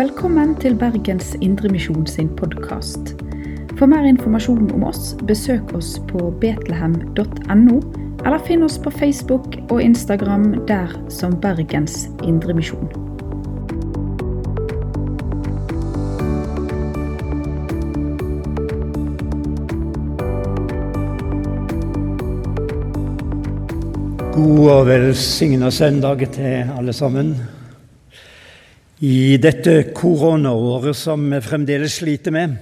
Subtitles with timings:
[0.00, 3.10] Velkommen til Bergens Indremisjon sin podkast.
[3.76, 7.74] For mer informasjon om oss, besøk oss på betlehem.no,
[8.24, 12.88] eller finn oss på Facebook og Instagram der som Bergens Indremisjon.
[24.32, 27.34] God og velsigna søndag til alle sammen.
[29.00, 32.58] I dette koronaåret som vi fremdeles sliter med,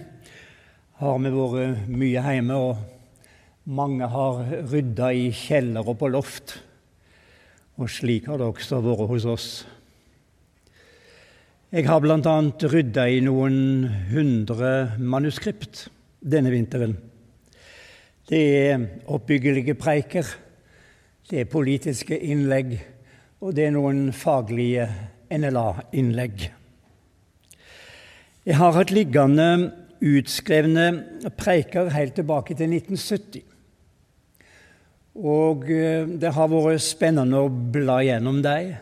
[1.02, 6.54] har vi vært mye hjemme, og mange har rydda i kjeller og på loft.
[7.82, 9.48] Og slik har det også vært hos oss.
[11.74, 12.36] Jeg har bl.a.
[12.70, 15.88] rydda i noen hundre manuskript
[16.22, 16.94] denne vinteren.
[18.30, 20.36] Det er oppbyggelige preiker
[21.28, 22.76] det er politiske innlegg,
[23.42, 24.86] og det er noen faglige
[25.30, 26.48] NLA-innlegg.
[28.48, 29.48] Jeg har hatt liggende
[29.98, 33.42] utskrevne preiker helt tilbake til 1970.
[35.18, 38.76] Og eh, det har vært spennende å bla gjennom dem.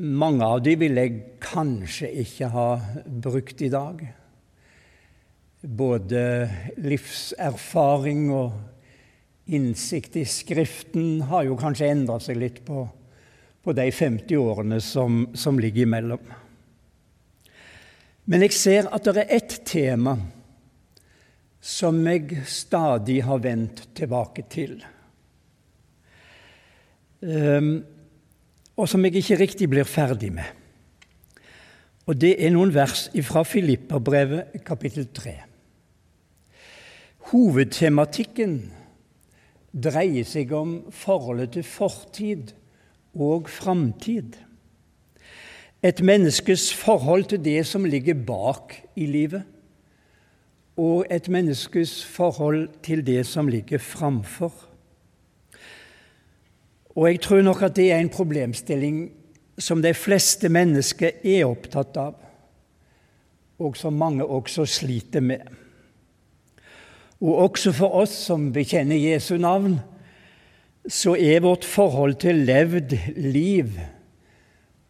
[0.00, 2.68] Mange av dem vil jeg kanskje ikke ha
[3.04, 4.00] brukt i dag.
[5.62, 6.22] Både
[6.80, 12.86] livserfaring og innsikt i Skriften har jo kanskje endra seg litt på,
[13.62, 16.32] på, de 50 årene som, som ligger imellom.
[18.26, 20.16] Men jeg ser at det er ett tema
[21.62, 24.80] som jeg stadig har vendt tilbake til.
[27.22, 27.76] Um,
[28.74, 30.48] og som jeg ikke riktig blir ferdig med.
[32.10, 35.34] Og det er noen vers fra Filipperbrevet kapittel 3.
[37.30, 38.56] Hovedtematikken
[39.72, 42.50] dreier seg om forholdet til fortid
[43.14, 44.36] og framtid.
[45.82, 49.42] Et menneskes forhold til det som ligger bak i livet,
[50.76, 54.52] og et menneskes forhold til det som ligger framfor.
[56.96, 59.12] Og jeg tror nok at det er en problemstilling
[59.58, 62.14] som de fleste mennesker er opptatt av,
[63.58, 65.44] og som mange også sliter med.
[67.20, 69.78] Og også for oss som bekjenner Jesu navn,
[70.88, 73.76] så er vårt forhold til levd liv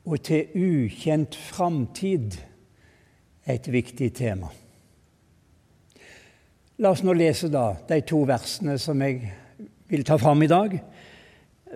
[0.05, 2.39] og til ukjent framtid
[3.47, 4.49] et viktig tema.
[6.83, 9.21] La oss nå lese da de to versene som jeg
[9.93, 10.79] vil ta fram i dag,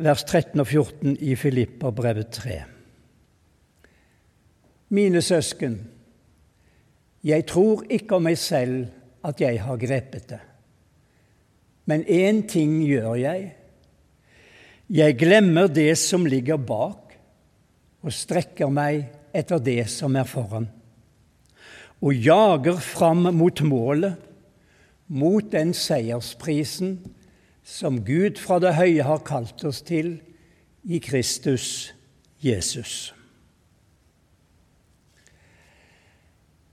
[0.00, 2.56] vers 13 og 14 i Filipperbrevet 3.
[4.96, 5.76] Mine søsken,
[7.26, 8.86] jeg tror ikke om meg selv
[9.26, 10.42] at jeg har grepet det.
[11.86, 13.52] Men én ting gjør jeg.
[14.86, 17.16] Jeg glemmer det som ligger bak,
[18.06, 20.68] og strekker meg etter det som er foran.
[21.98, 24.14] Og jager fram mot målet,
[25.06, 27.00] mot den seiersprisen
[27.66, 30.20] som Gud fra det høye har kalt oss til
[30.86, 31.90] i Kristus
[32.42, 33.10] Jesus.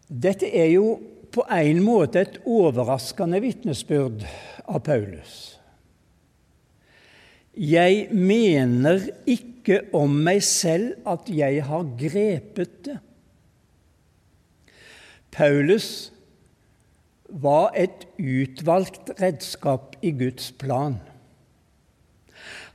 [0.05, 0.99] Dette er jo
[1.33, 4.21] på en måte et overraskende vitnesbyrd
[4.69, 5.62] av Paulus.
[7.53, 12.97] Jeg mener ikke om meg selv at jeg har grepet det.
[15.33, 16.11] Paulus
[17.29, 20.99] var et utvalgt redskap i Guds plan.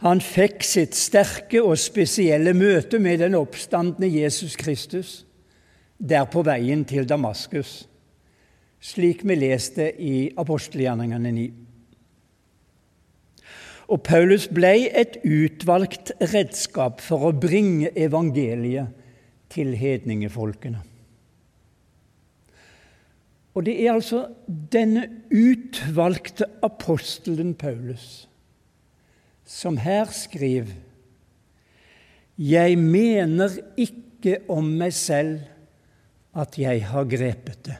[0.03, 5.25] Han fikk sitt sterke og spesielle møte med den oppstandende Jesus Kristus
[5.99, 7.89] der på veien til Damaskus
[8.81, 11.47] slik vi leste i apostelgjerningene 9.
[13.89, 18.93] Og Paulus ble et utvalgt redskap for å bringe evangeliet
[19.53, 20.83] til hedningefolkene.
[23.57, 28.29] Og det er altså denne utvalgte apostelen Paulus
[29.49, 30.77] som her skriver
[32.39, 35.41] Jeg mener ikke om meg selv
[36.39, 37.79] at jeg har grepet det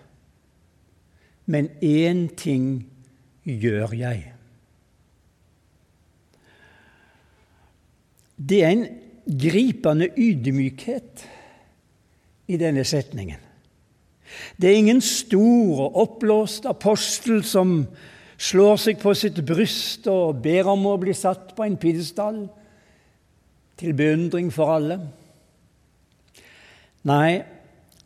[1.49, 2.85] men én ting
[3.43, 4.35] gjør jeg.
[8.39, 8.87] Det er en
[9.29, 11.27] gripende ydmykhet
[12.49, 13.41] i denne setningen.
[14.57, 17.83] Det er ingen stor og oppblåst apostel som
[18.39, 22.45] slår seg på sitt bryst og ber om å bli satt på en pidestall
[23.79, 25.01] til beundring for alle.
[27.09, 27.43] Nei,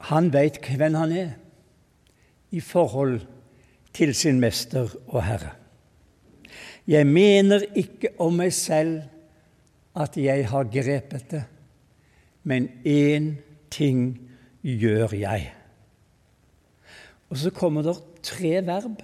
[0.08, 1.32] han veit hvem han er
[2.52, 3.20] i forhold
[3.96, 5.54] til sin mester og herre.
[6.88, 9.02] Jeg mener ikke om meg selv
[9.92, 11.42] at jeg har grepet det,
[12.48, 13.34] men én
[13.70, 14.14] ting
[14.62, 15.50] gjør jeg.
[17.32, 19.00] Og så kommer det tre verb.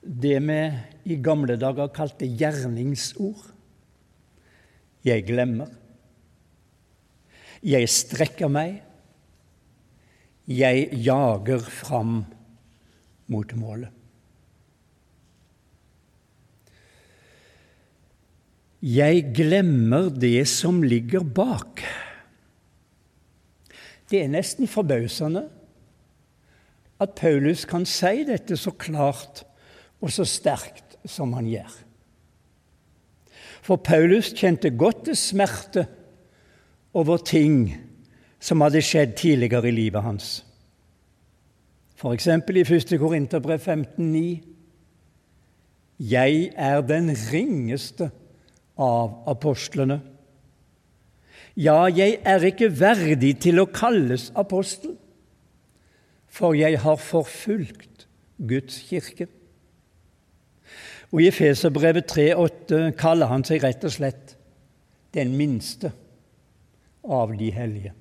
[0.00, 0.60] Det vi
[1.12, 3.50] i gamle dager kalte gjerningsord.
[5.04, 5.70] Jeg glemmer.
[7.62, 8.80] Jeg strekker meg.
[10.50, 12.22] Jeg jager fram
[13.30, 13.99] mot målet.
[18.80, 21.82] Jeg glemmer det som ligger bak.
[24.08, 25.44] Det er nesten forbausende
[27.00, 29.44] at Paulus kan si dette så klart
[30.00, 31.70] og så sterkt som han gjør.
[33.60, 35.84] For Paulus kjente godt til smerte
[36.96, 37.74] over ting
[38.40, 40.30] som hadde skjedd tidligere i livet hans.
[42.00, 42.26] F.eks.
[42.26, 42.96] i 1.
[42.98, 44.40] Korinterbrev 15,9.:
[46.00, 48.10] Jeg er den ringeste
[48.80, 50.00] av apostlene.
[51.60, 54.94] Ja, jeg er ikke verdig til å kalles apostel,
[56.30, 58.06] for jeg har forfulgt
[58.38, 59.26] Guds kirke.
[61.10, 64.36] Og I Efeserbrevet 3,8 kaller han seg rett og slett
[65.16, 65.90] den minste
[67.02, 67.92] av de hellige.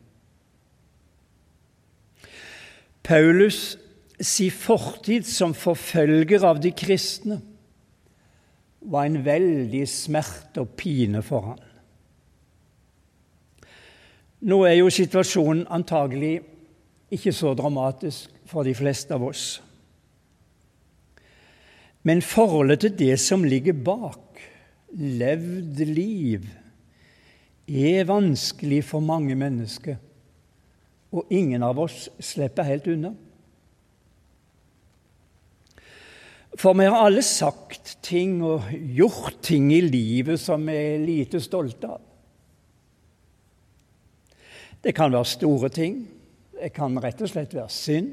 [3.04, 3.80] Paulus
[4.22, 7.40] si fortid som forfølger av de kristne
[8.82, 11.66] var en veldig smerte og pine for han.
[14.40, 16.38] Nå er jo situasjonen antagelig
[17.12, 19.60] ikke så dramatisk for de fleste av oss.
[22.08, 24.40] Men forholdet til det som ligger bak,
[24.96, 26.46] levd liv,
[27.68, 30.00] er vanskelig for mange mennesker,
[31.12, 33.12] og ingen av oss slipper helt unna.
[36.58, 41.42] For vi har alle sagt ting og gjort ting i livet som vi er lite
[41.44, 42.02] stolte av.
[44.80, 46.02] Det kan være store ting.
[46.56, 48.10] Det kan rett og slett være synd.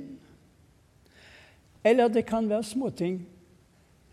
[1.87, 3.21] Eller det kan være småting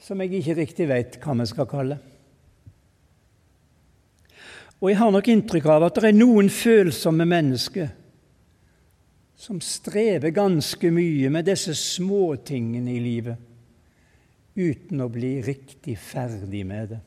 [0.03, 1.97] som jeg ikke riktig vet hva vi skal kalle.
[4.83, 7.91] Og jeg har nok inntrykk av at det er noen følsomme mennesker
[9.43, 13.52] som strever ganske mye med disse småtingene i livet
[14.55, 16.99] uten å bli riktig ferdig med det.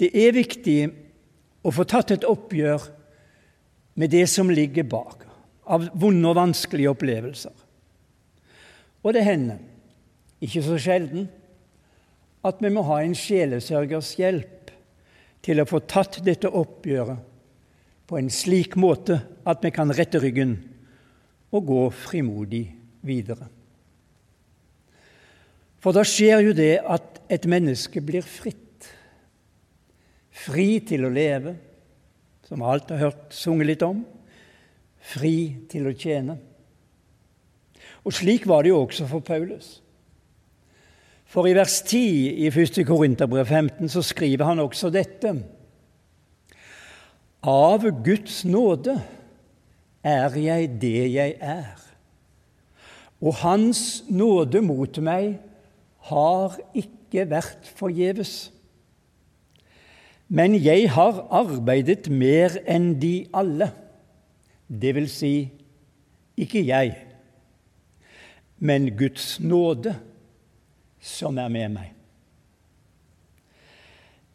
[0.00, 0.78] Det er viktig
[1.62, 2.88] å få tatt et oppgjør
[4.00, 5.26] med det som ligger bak,
[5.68, 7.54] av vonde og vanskelige opplevelser.
[9.02, 9.60] Og det hender,
[10.42, 11.28] ikke så sjelden,
[12.42, 14.72] at vi må ha en sjelesørgers hjelp
[15.42, 17.28] til å få tatt dette oppgjøret
[18.10, 20.56] på en slik måte at vi kan rette ryggen
[21.54, 22.64] og gå frimodig
[23.06, 23.46] videre.
[25.82, 28.86] For da skjer jo det at et menneske blir fritt.
[30.30, 31.56] Fri til å leve,
[32.46, 34.04] som alt har hørt sunget litt om.
[35.12, 36.38] Fri til å tjene.
[38.06, 39.80] Og slik var det jo også for Paulus.
[41.32, 41.98] For i vers 10
[42.44, 42.82] i 1.
[42.86, 45.32] Korinterbrev 15 så skriver han også dette.
[47.42, 48.98] Av Guds nåde
[50.04, 51.78] er jeg det jeg er,
[53.22, 55.38] og Hans nåde mot meg
[56.08, 58.50] har ikke vært forgjeves.
[60.32, 63.68] Men jeg har arbeidet mer enn de alle,
[64.66, 65.34] det vil si
[66.40, 66.94] ikke jeg,
[68.62, 69.92] men Guds nåde
[71.02, 71.90] som er med meg.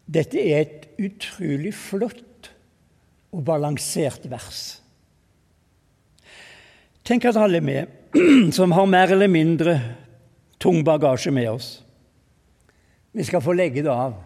[0.07, 2.51] Dette er et utrolig flott
[3.33, 4.77] og balansert vers.
[7.07, 7.81] Tenk at alle vi
[8.57, 9.79] som har mer eller mindre
[10.59, 11.69] tung bagasje med oss.
[13.11, 14.17] Vi skal få legge det av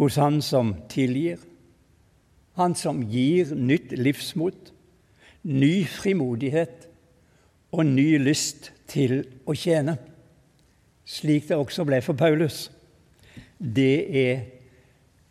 [0.00, 1.38] hos Han som tilgir,
[2.56, 4.72] Han som gir nytt livsmot,
[5.42, 6.88] ny frimodighet
[7.72, 9.96] og ny lyst til å tjene,
[11.06, 12.68] slik det også ble for Paulus.
[13.56, 14.42] Det er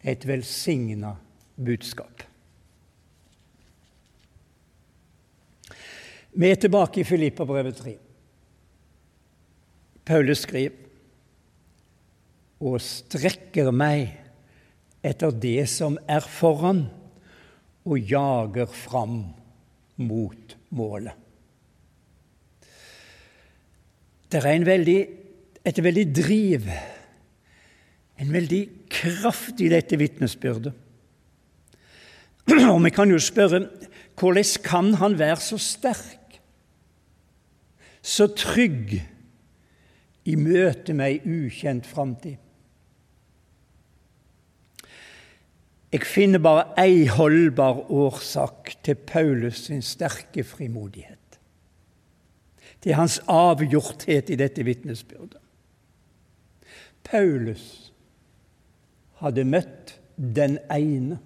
[0.02, 1.16] et velsigna
[1.60, 2.24] budskap.
[6.40, 7.98] Vi er tilbake i Filippa brevet 3.
[10.10, 10.74] Paulus skriver
[12.60, 14.10] og strekker meg
[15.06, 16.88] etter det som er foran,
[17.88, 19.22] og jager fram
[20.02, 21.14] mot målet.
[24.30, 24.98] Det er veldig,
[25.66, 26.68] et veldig driv,
[28.20, 28.62] en veldig
[28.92, 30.74] kraft i dette vitnesbyrdet.
[32.74, 33.64] Og vi kan jo spørre
[34.20, 36.42] hvordan kan han være så sterk,
[38.02, 39.00] så trygg,
[40.30, 42.38] i møte med ei ukjent framtid.
[45.90, 51.40] Jeg finner bare ei holdbar årsak til Paulus sin sterke frimodighet.
[52.80, 55.42] Til hans avgjorthet i dette vitnesbyrdet.
[57.04, 57.90] Paulus
[59.20, 61.18] hadde møtt den ene,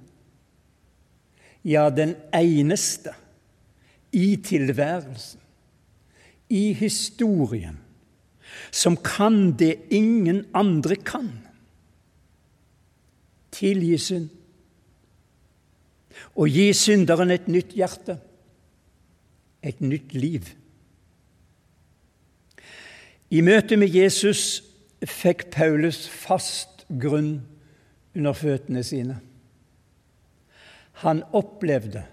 [1.65, 3.13] ja, den eneste,
[4.13, 5.41] i tilværelsen,
[6.49, 7.82] i historien,
[8.71, 11.29] som kan det ingen andre kan.
[13.53, 14.29] Tilgi synd
[16.33, 18.17] og gi synderen et nytt hjerte,
[19.61, 20.49] et nytt liv.
[23.33, 24.61] I møte med Jesus
[25.01, 27.35] fikk Paulus fast grunn
[28.13, 29.17] under føttene sine.
[31.01, 32.05] Han opplevde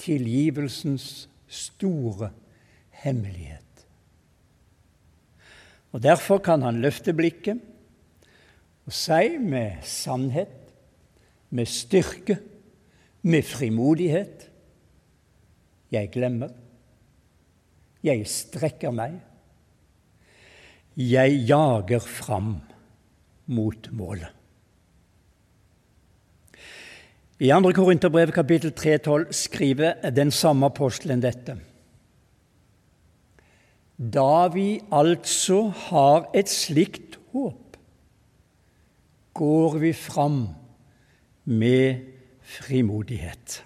[0.00, 2.30] tilgivelsens store
[3.04, 3.67] hemmelighet.
[5.92, 7.60] Og Derfor kan han løfte blikket
[8.88, 10.52] og si med sannhet,
[11.50, 12.38] med styrke,
[13.22, 14.44] med frimodighet
[15.92, 16.52] Jeg glemmer.
[18.04, 19.14] Jeg strekker meg.
[20.96, 22.58] Jeg jager fram
[23.46, 24.28] mot målet.
[27.38, 27.72] I 2.
[27.72, 31.54] Korinterbrev kapittel 3,12 skriver den samme apostelen dette.
[33.98, 37.76] Da vi altså har et slikt håp,
[39.34, 40.48] går vi fram
[41.44, 42.06] med
[42.42, 43.64] frimodighet.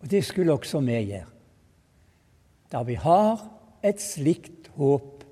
[0.00, 1.26] Og Det skulle også vi gjøre.
[2.72, 3.48] Da vi har
[3.82, 5.24] et slikt håp,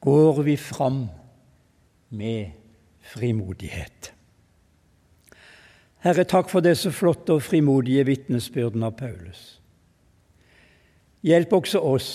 [0.00, 1.08] går vi fram
[2.10, 2.50] med
[3.00, 4.14] frimodighet.
[6.00, 9.59] Herre, takk for disse flotte og frimodige vitnesbyrdene av Paulus.
[11.22, 12.10] Hjelp også oss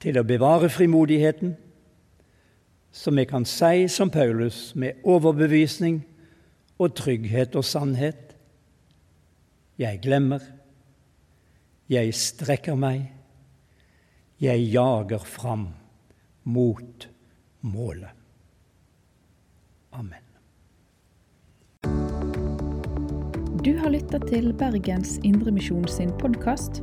[0.00, 1.54] til å bevare frimodigheten
[2.92, 6.02] så vi kan si som Paulus med overbevisning
[6.78, 8.26] og trygghet og sannhet
[9.80, 10.42] Jeg glemmer,
[11.88, 13.06] jeg strekker meg,
[14.36, 15.70] jeg jager fram
[16.44, 17.08] mot
[17.64, 18.12] målet.
[19.96, 20.26] Amen.
[23.64, 26.82] Du har lytta til Bergens Indremisjon sin podkast.